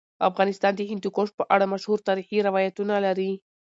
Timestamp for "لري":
3.05-3.31